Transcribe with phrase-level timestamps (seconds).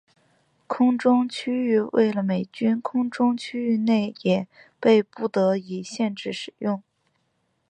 [0.65, 4.47] 空中区域为了美军空中区域内也
[4.79, 6.81] 被不得已限制使用。